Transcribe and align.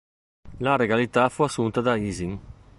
La 0.57 0.77
regalità 0.77 1.29
fu 1.29 1.43
assunta 1.43 1.79
da 1.79 1.95
Isin. 1.95 2.39